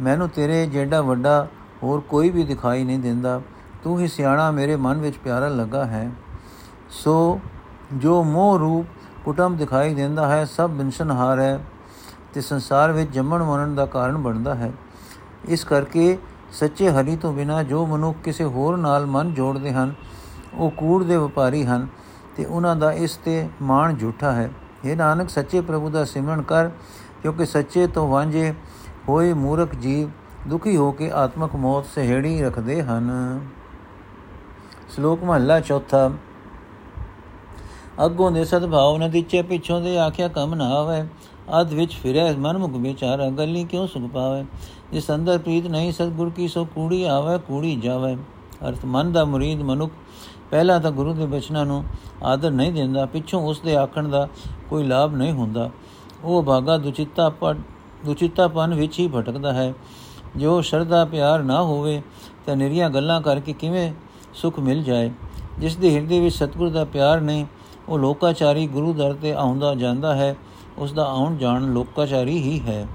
[0.01, 1.48] ਮੈਨੂੰ ਤੇਰੇ ਜਿਹੜਾ ਵੱਡਾ
[1.83, 3.41] ਹੋਰ ਕੋਈ ਵੀ ਦਿਖਾਈ ਨਹੀਂ ਦਿੰਦਾ।
[3.83, 6.12] ਤੂੰ ਹੀ ਸਿਆਣਾ ਮੇਰੇ ਮਨ ਵਿੱਚ ਪਿਆਰਾ ਲੱਗਾ ਹੈ।
[6.89, 7.39] ਸੋ
[7.93, 8.86] ਜੋ ਮੋਹ ਰੂਪ
[9.25, 11.59] ਕੁਟਮ ਦਿਖਾਈ ਦਿੰਦਾ ਹੈ, ਸਭ ਬਿਨਸ਼ਨਹਾਰ ਹੈ।
[12.33, 14.71] ਤੇ ਸੰਸਾਰ ਵਿੱਚ ਜੰਮਣ ਮਰਨ ਦਾ ਕਾਰਨ ਬਣਦਾ ਹੈ।
[15.48, 16.17] ਇਸ ਕਰਕੇ
[16.51, 19.93] ਸੱਚੇ ਹਰੀ ਤੋਂ ਬਿਨਾ ਜੋ ਮਨੁੱਖ ਕਿਸੇ ਹੋਰ ਨਾਲ ਮਨ ਜੋੜਦੇ ਹਨ,
[20.53, 21.88] ਉਹ ਕੂੜ ਦੇ ਵਪਾਰੀ ਹਨ
[22.38, 24.50] ਤੇ ਉਹਨਾਂ ਦਾ ਇਸ ਤੇ ਮਾਣ ਝੂਠਾ ਹੈ।
[24.86, 26.69] ਇਹ ਨਾਨਕ, ਸੱਚੇ ਪ੍ਰਭੂ ਦਾ ਸਿਮਰਨ ਕਰ,
[27.21, 28.53] ਕਿਉਂਕਿ ਸੱਚੇ ਤੋਂ ਵਾਂਝੇ
[29.09, 30.09] ਹੋਏ ਮੂਰਖ ਜੀਵ
[30.48, 33.09] ਦੁਖੀ ਹੋ ਕੇ ਆਤਮਕ ਮੌਤ ਸਹਿੜੀ ਰੱਖਦੇ ਹਨ।
[34.89, 36.12] ਸ਼ਲੋਕ ਮਹਲਾ ਚੌਥਾ।
[38.05, 41.03] ਅੱਗੋਂ ਦੇ ਸਦਭਾਵ ਨ ਦਿੱਚੇ ਪਿੱਛੋਂ ਦੇ ਆਖਿਆ ਕੰਮ ਨਾ ਆਵੇ।
[41.62, 44.46] ਅਧ ਵਿੱਚ ਫਿਰੇ ਮਨ ਮੁਖ ਵਿਚਾਰਾ, ਗੱਲੀ ਕਿਉ ਸੁਖ ਪਾਵੇ?
[44.91, 48.15] ਜਿਸ ਅੰਦਰ ਪ੍ਰੀਤ ਨਹੀਂ, ਸਤਗੁਰ ਕੀ ਸੋ ਕੂੜੀ ਆਵੇ, ਕੂੜੀ ਜਾਵੇ?
[48.68, 49.94] ਅਰਥ, ਮਨ ਦਾ ਮੁਰੀਦ ਮਨੁੱਖ
[50.51, 51.84] ਪਹਿਲਾਂ ਤਾਂ ਗੁਰੂ ਦੇ ਬਚਨਾਂ ਨੂੰ
[52.24, 54.27] ਆਦਰ ਨਹੀਂ ਦਿੰਦਾ, ਪਿੱਛੋਂ ਉਸ ਦੇ ਆਖਣ ਦਾ
[54.70, 55.70] ਕੋਈ ਲਾਭ ਨਹੀਂ ਹੁੰਦਾ।
[56.24, 57.32] ਉਹ ਭਾਗਾ ਦੁਚਿੱਤਾ
[58.06, 59.74] ਦੁਚਿੱਤਾਪਨ ਵਿੱਚ ਹੀ ਭਟਕਦਾ ਹੈ।
[60.38, 62.01] ਜੋ ਸ਼ਰਧਾ ਪਿਆਰ ਨਾ ਹੋਵੇ,
[62.46, 63.94] ਤਾਂ ਨਿਰੀਆਂ ਗੱਲਾਂ ਕਰਕੇ ਕਿਵੇਂ
[64.34, 65.12] ਸੁਖ ਮਿਲ ਜਾਏ?
[65.60, 67.46] ਜਿਸ ਦੇ ਹਿਰਦੇ ਵਿੱਚ ਸਤਗੁਰ ਦਾ ਪਿਆਰ ਨਹੀਂ,
[67.89, 70.36] ਉਹ ਲੋਕਾਚਾਰੀ ਗੁਰੂ ਦਰ ਤੇ ਆਉਂਦਾ ਜਾਂਦਾ ਹੈ।
[70.79, 72.86] ਉਸ ਦਾ ਆਉਣ ਜਾਣ ਲੋਕਾਚਾਰੀ ਹੀ ਹੈ।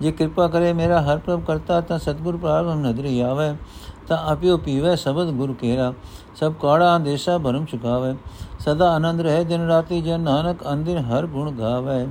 [0.00, 3.54] ਜੇ ਕਿਰਪਾ ਕਰੇ ਮੇਰਾ ਹਰ ਪ੍ਰਭ ਕਰਤਾ, ਤਾਂ ਸਤਗੁਰ ਪ੍ਰਾਰੰਭ ਨਦਰੀ ਆਵੇ,
[4.08, 5.92] ਤਾਂ ਆਪਿਓ ਪੀਵੇ ਸ਼ਬਦ ਗੁਰ ਕੇਰਾ।
[6.36, 8.14] ਸਭ ਕਾੜਾ ਦੇਸ਼ਾ ਭਰਮ ਚੁਕਾਵੇ,
[8.60, 12.06] ਸਦਾ ਆਨੰਦ ਰਹੇ ਦਿਨ ਰਾਤੀ, ਜਨ ਨਾਨਕ ਅੰਦਿਰ ਹਰ ਗੁਣ ਗਾਵੇ।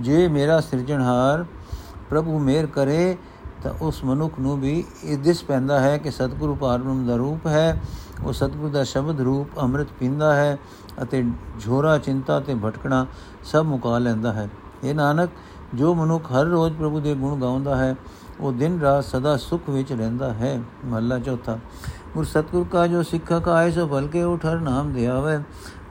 [0.00, 1.44] ਜੇ ਮੇਰਾ ਸਿਰਜਣਹਾਰ
[2.10, 3.16] ਪ੍ਰਭੂ ਮੇਰ ਕਰੇ,
[3.62, 7.80] ਤਾਂ ਉਸ ਮਨੁੱਖ ਨੂੰ ਵੀ ਇਹ ਦਿਸ ਪੈਂਦਾ ਹੈ ਕਿ ਸਤਿਗੁਰੂ ਪਾਰਬ੍ਰਹਮ ਦਾ ਰੂਪ ਹੈ,
[8.24, 10.58] ਉਹ ਸਤਿਗੁਰੂ ਦਾ ਸ਼ਬਦ ਰੂਪ ਅੰਮ੍ਰਿਤ ਪੀਂਦਾ ਹੈ।
[11.02, 11.24] ਅਤੇ
[11.60, 13.06] ਝੋਰਾ ਚਿੰਤਾ ਤੇ ਭਟਕਣਾ
[13.44, 14.48] ਸਭ ਮੁਕਾ ਲੈਂਦਾ ਹੈ।
[14.84, 15.30] ਇਹ ਨਾਨਕ,
[15.74, 17.94] ਜੋ ਮਨੁੱਖ ਹਰ ਰੋਜ਼ ਪ੍ਰਭੂ ਦੇ ਗੁਣ ਗਾਉਂਦਾ ਹੈ,
[18.40, 21.58] ਉਹ ਦਿਨ ਰਾਤ ਸਦਾ ਸੁਖ ਵਿੱਚ ਰਹਿੰਦਾ ਹੈ। ਮਹਲਾ ਚੌਥਾ,
[22.14, 25.38] ਗੁਰ ਸਤਗੁਰ ਕਾ ਜੋ ਸਿੱਖਕ ਆਏ ਸੋ ਬਲਕੇ ਉਠ ਹਰ ਨਾਮ ਦਿਆਵੇ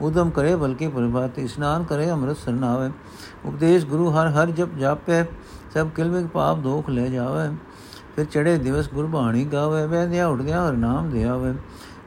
[0.00, 2.90] ਉਦਮ ਕਰੇ ਬਲਕੇ ਪ੍ਰਭਾਤ, ਇਸ਼ਨਾਨ ਕਰੇ ਅੰਮ੍ਰਿਤ ਸਰਨਾਵੇ
[3.44, 5.24] ਉਪਦੇਸ਼ ਗੁਰੂ ਹਰ ਹਰ ਜਪ ਜਾਪੇ,
[5.74, 7.48] ਸਭ ਕਿਲਵੇ ਪਾਪ ਦੋਖ ਲੈ ਜਾਵੇ।
[8.16, 11.52] ਫਿਰ ਚੜੇ ਦਿਵਸ ਗੁਰਬਾਣੀ ਗਾਵੇ ਵੈਦਿਆ ਉੱਠਦਿਆ ਹਰ ਨਾਮ ਦਿਆਵੇ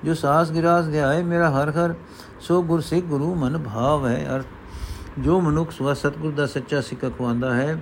[0.04, 1.94] ਜੋ ਸਾਸ ਗਿਰਾਸ ਧਿਆਏ ਮੇਰਾ ਹਰ ਹਰ,
[2.40, 4.44] ਸੋ ਗੁਰ ਸਿੱਖ ਗੁਰੂ ਮਨ ਭਾਵ ਹੈ ਅਰ
[5.20, 7.78] ਜੋ ਮਨੁੱਖ ਸਵਾ ਸਤਗੁਰ ਦਾ ਸੱਚਾ ਸਿੱਖ ਅਖਵਾਉਂਦਾ ਹੈ,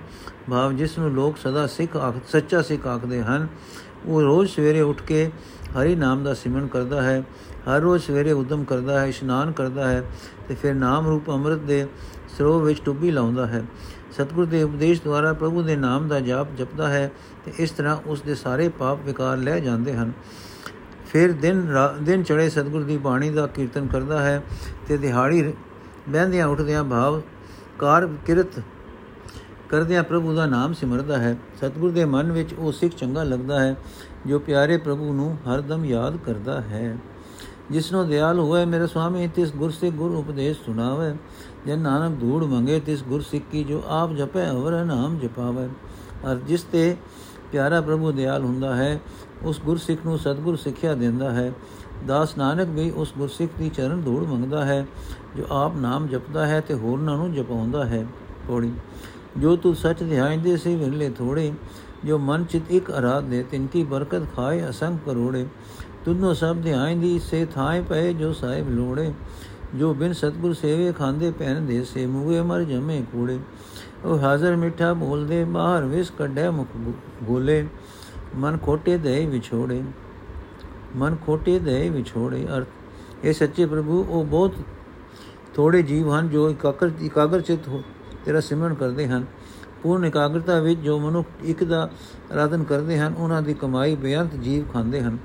[0.50, 1.96] ਭਾਵ ਜਿਸ ਨੂੰ ਲੋਕ ਸਦਾ ਸਿੱਖ
[2.28, 3.46] ਸੱਚਾ ਸਿੱਖ ਆਖਦੇ ਹਨ,
[4.06, 5.30] ਉਹ ਰੋਜ਼ ਸਵੇਰੇ ਉੱਠ ਕੇ
[5.76, 7.22] ਹਰੀ ਨਾਮ ਦਾ ਸਿਮਰਨ ਕਰਦਾ ਹੈ,
[7.68, 10.02] ਹਰ ਰੋਜ਼ ਸਵੇਰੇ ਉਦਮ ਕਰਦਾ ਹੈ, ਇਸ਼ਨਾਨ ਕਰਦਾ ਹੈ
[10.48, 11.86] ਤੇ ਫਿਰ ਨਾਮ ਰੂਪ ਅੰਮ੍ਰਿਤ ਦੇ
[12.38, 13.62] ਸਰੋਵਰ ਵਿੱਚ ਟੁੱਬੀ ਲਾਉਂਦਾ ਹੈ।
[14.12, 17.10] ਸਤਿਗੁਰ ਦੇ ਉਪਦੇਸ਼ ਦੁਆਰਾ ਪ੍ਰਭੂ ਦੇ ਨਾਮ ਦਾ ਜਾਪ ਜਪਦਾ ਹੈ
[17.44, 20.12] ਤੇ ਇਸ ਤਰ੍ਹਾਂ ਉਸ ਦੇ ਸਾਰੇ ਪਾਪ ਵਿਕਾਰ ਲੈ ਜਾਂਦੇ ਹਨ।
[21.14, 21.66] ਫਿਰ ਦਿਨ
[22.02, 24.42] ਦਿਨ ਚੜੇ ਸਤਿਗੁਰ ਦੀ ਬਾਣੀ ਦਾ ਕੀਰਤਨ ਕਰਦਾ ਹੈ
[24.88, 25.42] ਤੇ ਦਿਹਾੜੀ
[26.08, 27.20] ਬਹਿੰਦਿਆਂ ਉੱਠਦਿਆਂ ਭਾਵ
[27.78, 28.58] ਕਾਰ ਕਿਰਤ
[29.68, 33.76] ਕਰਦਿਆਂ ਪ੍ਰਭੂ ਦਾ ਨਾਮ ਸਿਮਰਦਾ ਹੈ। ਸਤਿਗੁਰ ਦੇ ਮਨ ਵਿੱਚ ਉਹ ਸਿੱਖ ਚੰਗਾ ਲੱਗਦਾ ਹੈ,
[34.26, 36.96] ਜੋ ਪਿਆਰੇ ਪ੍ਰਭੂ ਨੂੰ ਹਰਦਮ ਯਾਦ ਕਰਦਾ ਹੈ।
[37.70, 41.14] ਜਿਸਨੋ ਦਿਆਲ ਹੋਏ ਮੇਰੇ ਸੁਆਮੀ, ਤਿਸ ਗੁਰ ਸੇ ਗੁਰ ਉਪਦੇਸ਼ ਸੁਣਾਵੇ।
[41.66, 45.68] ਜੇ ਨਾਨਕ ਧੂੜ ਮੰਗੇ, ਤਿਸ ਗੁਰ ਸਿੱਕੀ ਜੋ ਆਪ ਜਪੈ, ਅਵਰ ਨਾਮ ਜਪਾਵੇ।
[46.30, 46.96] ਅਰ ਜਿਸ ਤੇ
[47.52, 49.00] ਪਿਆਰਾ ਪ੍ਰਭੂ ਦਿਆਲ ਹੁੰਦਾ ਹੈ,
[49.42, 51.52] ਉਸ ਗੁਰਸਿੱਖ ਨੂੰ ਸਤਗੁਰ ਸਿੱਖਿਆ ਦਿੰਦਾ ਹੈ।
[52.06, 54.86] ਦਾਸ ਨਾਨਕ ਵੀ ਉਸ ਗੁਰਸਿੱਖ ਦੀ ਚਰਨ ਧੂੜ ਮੰਗਦਾ ਹੈ,
[55.36, 58.06] ਜੋ ਆਪ ਨਾਮ ਜਪਦਾ ਹੈ ਤੇ ਹੋਰਨਾਂ ਨੂੰ ਜਪਾਉਂਦਾ ਹੈ।
[58.48, 58.72] ਥੋੜੀ
[59.38, 61.52] ਜੋ ਤੂੰ ਸੱਚ ਧਿਆਇਂਦੇ ਸੇ ਵਿਰਲੇ ਥੋੜੇ,
[62.04, 65.46] ਜੋ ਮਨ ਚਿਤ ਇੱਕ ਅਰਾਧ ਦੇ ਤਿਨ ਕੀ ਬਰਕਤ ਖਾਏ ਅਸੰਖ ਕਰੋੜੇ।
[66.04, 69.12] ਤੁਨੋ ਸਭ ਧਿਆਇਂਦੀ ਸੇ ਥਾਏ ਪਏ ਜੋ ਸਾਹਿਬ ਲੋੜੇ,
[69.74, 73.38] ਜੋ ਬਿਨ ਸਤਗੁਰ ਸੇਵੇ ਖਾਂਦੇ ਪੈਨ ਦੇ ਸੇ ਮੂਏ ਮਰ ਜਮੇ ਕੂੜੇ।
[74.04, 76.68] ਉਹ ਹਾਜ਼ਰ ਮਿੱਠਾ ਬੋਲਦੇ, ਬਾਹਰ ਵਿਸ ਕੱਢੇ ਮੁਖ
[77.22, 77.66] ਬੋਲੇ,
[78.36, 79.82] ਮਨ ਖੋਟੇ ਦੇ ਵਿਛੋੜੇ,
[80.96, 82.66] ਮਨ ਖੋਟੇ ਦੇ ਵਿਛੋੜੇ। ਅਰਥ,
[83.24, 84.54] ਇਹ ਸੱਚੇ ਪ੍ਰਭੂ ਉਹ ਬਹੁਤ
[85.54, 87.82] ਥੋੜੇ ਜੀਵ ਹਨ ਜੋ ਇਕਾਗਰ ਇਕਾਗਰ ਚਿਤ ਹੋ,
[88.24, 89.24] ਤੇਰਾ ਸਿਮਰਨ ਕਰਦੇ ਹਨ।
[89.82, 91.90] ਪੂਰਨ ਇਕਾਗਰਤਾ ਵਿੱਚ ਜੋ ਮਨੁੱਖ ਇੱਕ ਦਾ
[92.32, 95.18] ਆਰਾਧਨ ਕਰਦੇ ਹਨ, ਉਹਨਾਂ ਦੀ ਕਮਾਈ ਬੇਅੰਤ ਜੀਵ ਖਾਂਦੇ ਹਨ।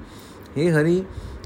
[0.57, 1.03] हे ਹਰੀ,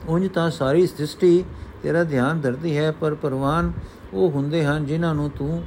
[0.07, 1.43] ਉਂਝ ਤਾਂ ਸਾਰੀ ਸ੍ਰਿਸ਼ਟੀ
[1.83, 3.71] ਤੇਰਾ ਧਿਆਨ ਧਰਦੀ ਹੈ, ਪਰ ਪਰਵਾਨ
[4.13, 5.63] ਉਹ ਹੁੰਦੇ ਹਨ ਜਿਨ੍ਹਾਂ ਨੂੰ ਤੂੰ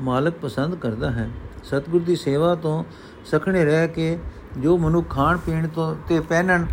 [0.00, 1.28] ਮਾਲਕ ਪਸੰਦ ਕਰਦਾ ਹੈ।
[1.64, 2.82] ਸਤਿਗੁਰ ਦੀ ਸੇਵਾ ਤੋਂ
[3.24, 4.18] ਸਖਣੇ ਰਹਿ ਕੇ
[4.58, 6.66] ਜੋ ਮਨੁ ਖਾਣ ਪੀਣ ਤੋਂ ਤੇ ਪਹਿਨਣ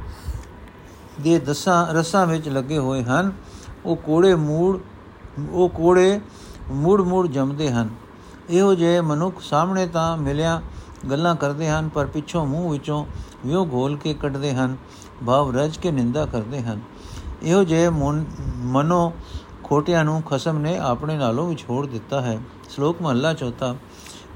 [1.22, 3.32] ਦੇ ਦਸਾਂ ਰਸਾਂ ਵਿੱਚ ਲੱਗੇ ਹੋਏ ਹਨ,
[3.86, 4.80] ਉਹ ਕੋੜੇ ਮੂੜ,
[5.50, 6.20] ਉਹ ਕੋੜੇ
[6.72, 7.90] ਮੂੜ ਮੂੜ ਜੰਮਦੇ ਹਨ।
[8.50, 10.62] ਇਹੋ ਜਿਹੇ ਮਨੁੱਖ ਸਾਹਮਣੇ ਤਾਂ ਮਿਲਿਆ
[11.12, 13.06] ਗੱਲਾਂ ਕਰਦੇ ਹਨ, ਪਰ ਪਿੱਛੋਂ ਮੂੰਹ ਵਿੱਚੋਂ
[13.46, 14.76] ਵਿਉ ਘੋਲ ਕੇ ਕੱਢਦੇ ਹਨ,
[15.26, 16.80] ਭਾਵ ਰਜ ਕੇ ਨਿੰਦਾ ਕਰਦੇ ਹਨ।
[17.44, 19.12] ਇਹੋ ਜਿਹੇ ਮਨੋ
[19.64, 23.76] ਖੋਟਿਆਂ ਨੂੰ ਖਸਮ ਨੇ ਆਪਣੇ ਨਾਲੋਂ ਵਿਛੋੜ ਦਿੱਤਾ ਹੈ। ਸ਼ਲੋਕ ਮਹਲਾ ਚੌਥਾ,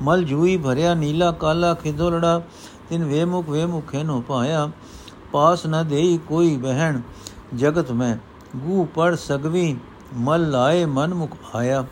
[0.01, 2.41] ਮਲ ਜੂਈ ਭਰਿਆ ਨੀਲਾ ਕਾਲਾ ਖਿਦੋਲੜਾ,
[2.89, 4.69] ਤਿਨ ਵੇਮੁਖ ਵੇਮੁਖੇ ਨੋ ਪਾਇਆ
[5.31, 6.99] ਪਾਸ ਨ ਦੇਈ ਕੋਈ ਬਹਿਣ,
[7.55, 8.15] ਜਗਤ ਮੈਂ
[8.57, 9.75] ਗੂ ਪੜ ਸਗਵੀ,
[10.15, 11.83] ਮਲ ਲਾਏ ਮਨ ਮੁਖ ਆਇਆ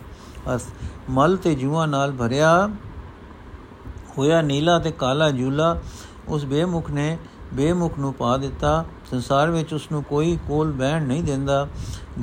[0.55, 0.67] ਅਸ,
[1.10, 2.69] ਮਲ ਤੇ ਜੂਆਂ ਨਾਲ ਭਰਿਆ
[4.17, 5.75] ਹੋਇਆ ਨੀਲਾ ਤੇ ਕਾਲਾ ਜੂਲਾ,
[6.27, 7.17] ਉਸ ਬੇਮੁਖ ਨੇ
[7.53, 11.67] ਬੇਮੁਖ ਨੂੰ ਪਾ ਦਿੱਤਾ, ਸੰਸਾਰ ਵਿੱਚ ਉਸ ਨੂੰ ਕੋਈ ਕੋਲ ਬਹਿਣ ਨਹੀਂ ਦਿੰਦਾ।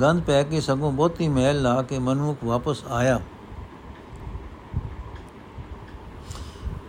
[0.01, 3.19] ਗੰਧ ਪੈ ਕੇ ਸਗੋਂ ਬਹੁਤੀ ਮਹਿਲ ਲਾ ਕੇ ਮਨਮੁਖ ਵਾਪਸ ਆਇਆ।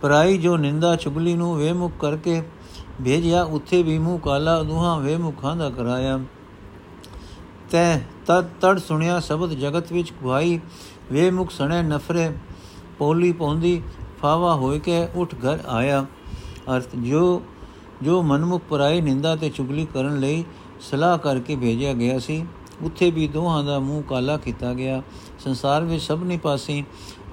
[0.01, 2.41] ਪਰਾਈ ਜੋ ਨਿੰਦਾ ਚੁਗਲੀ ਨੂੰ ਵੇਮੁਖ ਕਰਕੇ
[3.03, 6.19] ਭੇਜਿਆ, ਉੱਥੇ ਵੀ ਮੂੰਹ ਕਾਲਾ ਦੁਹਾ ਵੇਮੁਖਾਂ ਦਾ ਕਰਾਇਆ।
[7.71, 10.59] ਤੈ ਤਦ ਤੜ ਸੁਣਿਆ ਸ਼ਬਦ ਜਗਤ ਵਿੱਚ ਭਾਈ
[11.11, 12.31] ਵੇਮੁਖ ਸਣੇ ਨਫਰੇ,
[12.97, 13.81] ਪੋਲੀ ਪੌਂਦੀ
[14.21, 16.05] ਫਾਵਾ ਹੋਇ ਕੇ ਉਠ ਘਰ ਆਇਆ।
[16.75, 17.41] ਅਰਥ, ਜੋ
[18.01, 20.43] ਜੋ ਮਨਮੁਖ ਪਰਾਈ, ਨਿੰਦਾ ਤੇ ਚੁਗਲੀ ਕਰਨ ਲਈ
[20.81, 22.45] ਸਲਾਹ ਕਰਕੇ ਭੇਜਿਆ ਗਿਆ ਸੀ,
[22.81, 25.01] ਉੱਥੇ ਵੀ ਦੋਹਾਂ ਦਾ ਮੂੰਹ ਕਾਲਾ ਕੀਤਾ ਗਿਆ।
[25.39, 26.83] ਸੰਸਾਰ ਵਿੱਚ ਸਭਨੀ ਪਾਸੇ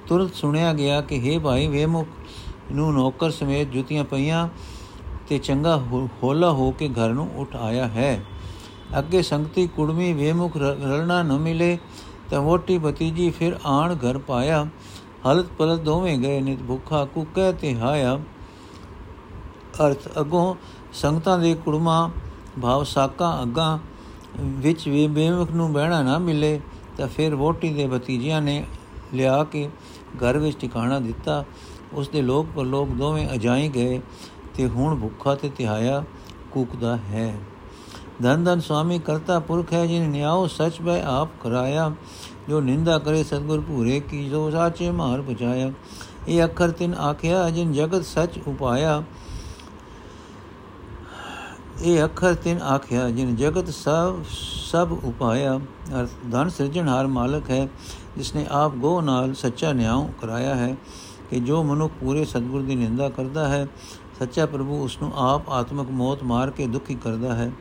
[0.07, 2.07] ਤੁਰਤ ਸੁਣਿਆ ਗਿਆ ਕਿ हे ਭਾਈ ਵੇਮੁਖ
[2.71, 4.47] ਨੂੰ ਨੌਕਰ ਸਮੇਤ ਜੁੱਤੀਆਂ ਪਈਆਂ
[5.27, 5.75] ਤੇ ਚੰਗਾ
[6.23, 8.23] ਹੋਲਾ ਹੋ ਕੇ ਘਰ ਨੂੰ ਉਠ ਆਇਆ ਹੈ।
[8.99, 11.77] ਅੱਗੇ ਸੰਗਤੀ ਕੁੜਮੀ ਵੇਮੁਖ ਰਲਣਾ ਨ ਮਿਲੇ
[12.31, 14.65] ਤਾਂ ਵੋਟੀ ਭਤੀਜੀ ਫਿਰ ਆਣ ਘਰ ਪਾਇਆ।
[15.27, 18.19] ਹਲਤ ਪਲਤ ਦੋਵੇਂ ਗਏ, ਨਿਤ ਭੁੱਖਾ ਕੁੱਕੇ ਤੇ ਹਾਇਆ।
[19.79, 20.55] ਅਰਥ ਅਗੋਂ
[20.93, 22.09] ਸੰਗਤਾਂ ਦੇ ਕੁੜਮਾ
[22.61, 23.79] ਭਾਵ ਸਾਕਾ ਅੱਗਾ
[24.39, 26.59] ਵਿੱਚ ਵੀ ਬੇਮੁਖ ਨੂੰ ਬਹਿਣਾ ਨਾ ਮਿਲੇ
[26.97, 28.63] ਤਾਂ ਫਿਰ ਵੋਟੀ ਦੇ ਭਤੀਜਿਆਂ ਨੇ
[29.13, 29.69] ਲਿਆ ਕੇ
[30.15, 31.43] ਘਰ ਵਿੱਚ ਟਿਕਾਣਾ ਦਿੱਤਾ।
[31.93, 33.99] ਉਸ ਦੇ ਲੋਕ ਪਰ ਲੋਕ ਦੋਵੇਂ ਅਜਾਈ ਗਏ
[34.55, 36.03] ਤੇ ਹੁਣ ਭੁੱਖਾ ਤੇ ਤਿਹਾਇਆ
[36.51, 37.33] ਕੁਕਦਾ ਹੈ।
[38.23, 41.91] ਧਨ ਧਨ ਸੁਆਮੀ ਕਰਤਾ ਪੁਰਖ ਹੈ ਜਿਨ ਨਿਆਉ, ਸਚ ਬੈ ਆਪ ਕਰਾਇਆ
[42.49, 45.71] ਜੋ ਨਿੰਦਾ ਕਰੇ ਸਤਗੁਰ ਭੂਰੇ ਕੀ ਜੋ ਸਾਚੇ ਮਾਰ ਬਚਾਇਆ
[46.27, 49.03] ਇਹ ਅੱਖਰ ਤਿਨ ਆਖਿਆ, ਜਿਨ ਜਗਤ ਸਚ ਉਪਾਇਆ।
[51.81, 54.15] ਇਹ ਅੱਖਰ ਤਿਨ ਆਖਿਆ, ਜਿਨ ਜਗਤ ਸਭ
[54.71, 55.59] ਸਭ ਉਪਾਇਆ।
[55.99, 57.67] ਅਰਥ, ਧਨ ਸਿਰਜਣਹਾਰ ਮਾਲਕ ਹੈ
[58.17, 60.75] ਜਿਸ ਨੇ ਆਪ ਗੋ ਨਾਲ ਸੱਚਾ ਨਿਆਂ ਕਰਾਇਆ ਹੈ।
[61.29, 63.67] ਕਿ ਜੋ ਮਨੁੱਖ ਪੂਰੇ ਸਤਗੁਰ ਦੀ ਨਿੰਦਾ ਕਰਦਾ ਹੈ
[64.19, 67.51] ਸੱਚਾ ਪ੍ਰਭੂ ਉਸ ਨੂੰ ਆਪ ਆਤਮਿਕ ਮੌਤ ਮਾਰ ਕੇ ਦੁਖੀ ਕਰਦਾ ਹੈ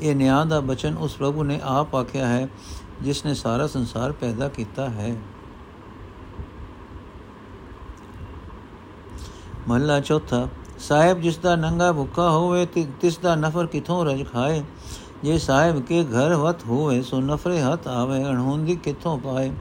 [0.00, 2.48] ਇਹ ਨਿਆਂ ਦਾ ਬਚਨ ਉਸ ਪ੍ਰਭੂ ਨੇ ਆਪ ਆਖਿਆ ਹੈ
[3.02, 5.14] ਜਿਸ ਨੇ ਸਾਰਾ ਸੰਸਾਰ ਪੈਦਾ ਕੀਤਾ ਹੈ
[9.68, 10.48] ਮਹਲਾ ਚੌਥਾ
[10.78, 12.66] ਸਾਹਿਬ ਜਿਸ ਦਾ ਨੰਗਾ ਭੁੱਖਾ ਹੋਵੇ
[13.00, 14.62] ਤਿਸ ਦਾ ਨਫਰ ਕਿਥੋਂ ਰਜ ਖਾਏ
[15.24, 19.52] ਜੇ ਸਾਹਿਬ ਕੇ ਘਰ ਵਤ ਹੋਵੇ ਸੋ ਨਫਰੇ ਹੱਥ ਆਵੇ ਅਣਹੋਂਦੀ ਕਿਥੋਂ ਪਾਏ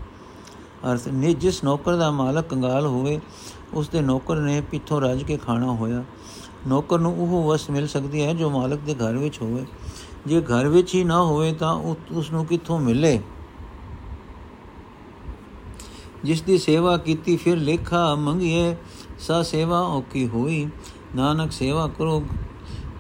[0.84, 3.20] ਅਰਥ ਨੇ ਜਿਸ ਨੌਕਰ ਦਾ ਮਾਲਕ ਕੰਗਾਲ ਹੋਵੇ,
[3.74, 6.04] ਉਸ ਦੇ ਨੌਕਰ ਨੇ ਪਿੱਥੋਂ ਰਜ ਕੇ ਖਾਣਾ ਹੋਇਆ
[6.68, 9.66] ਨੌਕਰ ਨੂੰ ਉਹ ਵਸ ਮਿਲ ਸਕਦੀ ਹੈ ਜੋ ਮਾਲਕ ਦੇ ਘਰ ਵਿੱਚ ਹੋਵੇ।
[10.28, 11.74] ਜੇ ਘਰ ਵਿੱਚ ਹੀ ਨਾ ਹੋਵੇ ਤਾਂ
[12.12, 13.20] ਉਸ ਨੂੰ ਕਿੱਥੋਂ ਮਿਲੇ?
[16.24, 18.76] ਜਿਸ ਦੀ ਸੇਵਾ ਕੀਤੀ, ਫਿਰ ਲੇਖਾ ਮੰਗੀਏ
[19.20, 20.68] ਸਾ ਸੇਵਾ ਔਕੀ ਹੋਈ।
[21.16, 22.20] ਨਾਨਕ ਸੇਵਾ ਕਰੋ,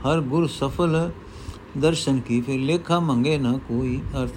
[0.02, 1.12] ਹਰ ਗੁਰ ਸਫਲ
[1.78, 4.32] ਦਰਸ਼ਨ ਕੀ, ਫਿਰ ਲੇਖਾ ਮੰਗੇ ਨਾ ਕੋਈ। ਅਰਥ,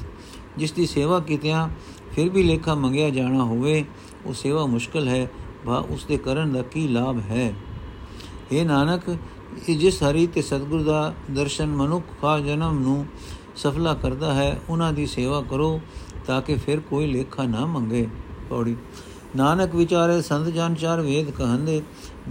[0.56, 1.68] ਜਿਸ ਦੀ ਸੇਵਾ ਕੀਤਿਆਂ
[2.16, 3.84] ਫਿਰ ਵੀ ਲੇਖਾ ਮੰਗਿਆ ਜਾਣਾ ਹੋਵੇ,
[4.26, 5.30] ਉਹ ਸੇਵਾ ਮੁਸ਼ਕਲ ਹੈ
[5.66, 7.54] ਭਾ ਉਸ ਦੇ ਕਰਨ ਦਾ ਕੀ ਲਾਭ ਹੈ?
[8.52, 9.16] ਇਹ ਨਾਨਕ,
[9.68, 13.06] ਇਹ ਜਿਸ ਹਰੀ ਤੇ ਸਤਗੁਰ ਦਾ ਦਰਸ਼ਨ ਮਨੁੱਖ ਕਾ ਜਨਮ ਨੂੰ
[13.56, 15.80] ਸਫਲਾ ਕਰਦਾ ਹੈ, ਉਹਨਾਂ ਦੀ ਸੇਵਾ ਕਰੋ
[16.26, 18.08] ਤਾਂ ਕਿ ਫਿਰ ਕੋਈ ਲੇਖਾ ਨਾ ਮੰਗੇ।
[18.50, 18.76] ਪੌੜੀ।
[19.36, 21.82] ਨਾਨਕ ਵਿਚਾਰੇ ਸੰਤ ਜਨ ਚਾਰ ਵੇਦ ਕਹੰਦੇ,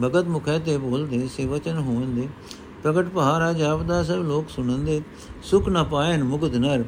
[0.03, 2.27] ਭਗਤ ਮੁਖੈ ਤੇ ਬੋਲਦੇ ਸੇ ਵਚਨ ਹੋਵੰਦੇ।
[2.83, 5.01] ਪ੍ਰਗਟ ਪਹਾਰਾ ਜਾਪਦਾ ਸਭ ਲੋਕ ਸੁਣੰਦੇ,
[5.43, 6.83] ਸੁਖ ਨ ਪਾਇਨ ਮੁਗਧ ਨਰ।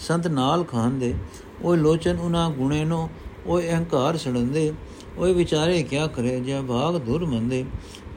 [0.00, 1.14] ਸੰਤ ਨਾਲ ਖਾਂਦੇ।
[1.62, 3.08] ਓਏ ਲੋਚਨ ਉਨਾ ਗੁਣੇ ਨੋ,
[3.46, 4.72] ਓਏ ਅਹੰਕਾਰ ਛੜੰਦੇ
[5.18, 7.64] ਓਏ ਵਿਚਾਰੇ ਕਿਆ ਕਰੇ ਜੇ ਭਾਗ ਧੁਰ ਮੰਦੇ।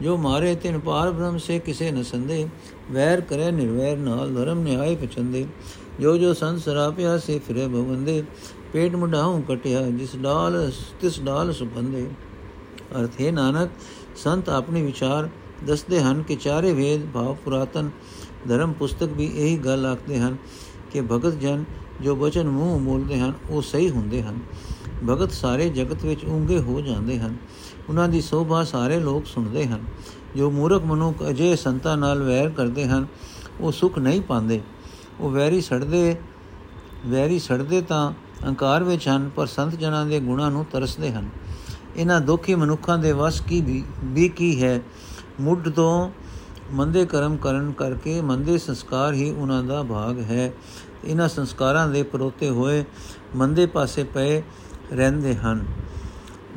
[0.02, 2.46] ਜੋ ਮਾਰੇ ਤਿਨ ਪਾਰ ਬ੍ਰਹਮ, ਸੇ ਕਿਸੇ ਨ ਸੰਦੇ।
[2.92, 5.46] ਵੈਰ ਕਰੇ ਨਿਰਵੈਰ, ਨਾਲ ਧਰਮ ਨਿਆਏ ਪਚੰਦੇ
[6.00, 8.24] ਜੋ ਜੋ ਸੰਤ ਸਰਾਪਿਆ, ਸੇ ਫਿਰੇ ਭਵੰਦੇ
[8.74, 12.08] ਪੇਟ ਮੁਢਾਉ ਕਟਿਆ, ਜਿਸ ਡਾਲ, ਤਿਸ ਡਾਲ ਸੁਪੰਦੇ
[13.00, 13.70] ਅਰਥ ਹੈ ਨਾਨਕ,
[14.16, 15.30] ਸੰਤ ਆਪਣੇ ਵਿਚਾਰ
[15.66, 17.90] ਦੱਸਦੇ ਹਨ ਕਿ ਚਾਰੇ ਵੇਦ ਭਾਵ ਪੁਰਾਤਨ।
[18.50, 20.38] ਧਰਮ ਪੁਸਤਕ ਵੀ ਇਹੀ ਗੱਲ ਆਖਦੇ ਹਨ
[20.94, 21.64] ਕਿ ਭਗਤ ਜਨ
[22.02, 24.40] ਜੋ ਬਚਨ ਮੂੰਹ ਬੋਲਦੇ ਹਨ, ਉਹ ਸਹੀ ਹੁੰਦੇ ਹਨ।
[25.10, 27.36] ਭਗਤ ਸਾਰੇ ਜਗਤ ਵਿੱਚ ਉਂਗੇ ਹੋ ਜਾਂਦੇ ਹਨ।
[27.90, 29.84] ਉਹਨਾਂ ਦੀ ਸੋਭਾ ਸਾਰੇ ਲੋਕ ਸੁਣਦੇ ਹਨ।
[30.36, 33.08] ਜੋ ਮੂਰਖ ਮਨੁੱਖ ਅਜੇ ਸੰਤਾਂ ਨਾਲ ਵੈਰ ਕਰਦੇ ਹਨ,
[33.60, 34.62] ਉਹ ਸੁਖ ਨਹੀਂ ਪਾਉਂਦੇ।
[35.20, 36.16] ਉਹ ਵੈਰੀ ਸੜਦੇ
[37.08, 41.30] ਵੈਰੀ ਸੜਦੇ ਤਾਂ ਅਹੰਕਾਰ ਵਿੱਚ ਹਨ, ਪਰ ਸੰਤ ਜਨਾਂ ਦੇ ਗੁਣਾਂ ਨੂੰ ਤਰਸਦੇ ਹਨ।
[41.96, 44.82] ਇਹਨਾਂ ਦੁਖੀ ਮਨੁੱਖਾਂ ਦੇ ਵਸ ਕੀ ਵੀ ਕੀ ਹੈ?
[45.42, 46.12] ਮੁੱਢ ਤੋਂ
[46.72, 50.54] ਮੰਦੇ ਕਰਮ ਕਰਨ ਕਰਕੇ ਮੰਦੇ ਸੰਸਕਾਰ ਹੀ ਉਹਨਾਂ ਦਾ ਭਾਗ ਹੈ।
[51.06, 52.86] ਇਹਨਾਂ ਸੰਸਕਾਰਾਂ ਦੇ ਪਰੋਤੇ ਹੋਏ
[53.36, 54.42] ਮੰਦੇ ਪਾਸੇ ਪਏ
[54.94, 55.66] ਰਹਿੰਦੇ ਹਨ।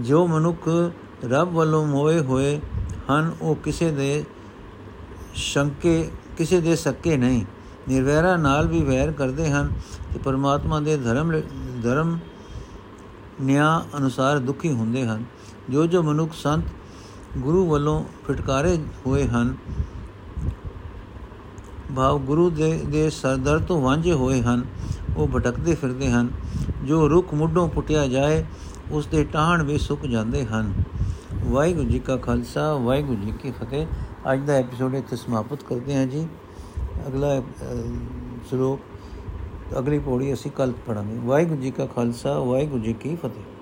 [0.01, 0.69] ਜੋ ਮਨੁੱਖ
[1.25, 2.61] ਰੱਬ ਵੱਲੋਂ ਮੋਏ ਹੋਏ
[3.11, 4.25] ਹਨ, ਉਹ ਕਿਸੇ ਦੇ
[5.35, 7.45] ਸ਼ੰਕੇ, ਕਿਸੇ ਦੇ ਸੱਕੇ ਨਹੀਂ।
[7.89, 9.73] ਨਿਰਵੈਰਾ ਨਾਲ ਵੀ ਵੈਰ ਕਰਦੇ ਹਨ
[10.13, 11.41] ਤੇ ਪਰਮਾਤਮਾ ਦੇ ਧਰਮ
[11.83, 12.19] ਧਰਮ
[13.41, 15.25] ਨਿਆਂ ਅਨੁਸਾਰ ਦੁਖੀ ਹੁੰਦੇ ਹਨ।
[15.71, 16.65] ਜੋ ਜੋ ਮਨੁੱਖ ਸੰਤ
[17.39, 19.57] ਗੁਰੂ ਵੱਲੋਂ ਫਟਕਾਰੇ ਹੋਏ ਹਨ
[21.97, 24.65] ਭਾਵ ਗੁਰੂ ਦੇ ਦੇ ਸਰਦਰ ਤੋਂ ਵਾਂਝੇ ਹੋਏ ਹਨ।
[25.17, 26.29] ਉਹ ਭਟਕਦੇ ਫਿਰਦੇ ਹਨ।
[26.85, 28.45] ਜੋ ਰੁੱਖ ਮੁੱਢੋਂ ਪੁੱਟਿਆ ਜਾਏ,
[28.91, 30.73] ਉਸ ਦੇ ਟਾਹਣ ਵੀ ਸੁੱਕ ਜਾਂਦੇ ਹਨ।
[31.45, 33.87] ਵਾਹਿਗੁਰੂ ਜੀ ਕਾ ਖਾਲਸਾ, ਵਾਹਿਗੁਰੂ ਜੀ ਕੀ ਫਤਿਹ।
[34.33, 36.27] ਅੱਜ ਦਾ ਐਪੀਸੋਡ ਇੱਥੇ ਸਮਾਪਤ ਕਰਦੇ ਹਾਂ ਜੀ।
[37.07, 37.41] ਅਗਲਾ
[38.49, 38.81] ਸ਼ਲੋਕ,
[39.79, 43.56] ਅਗਲੀ ਪੌੜੀ ਅਸੀਂ ਕੱਲ ਪੜਾਂਗੇ ਵਾਹਿਗੁਰੂ ਜੀ ਕਾ ਖਾਲਸਾ, ਵਾਹਿਗੁਰੂ ਜੀ ਕੀ ਫਤਿਹ।